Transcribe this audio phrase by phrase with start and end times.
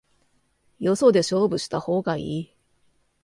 [0.79, 2.55] よそで勝負した方がいい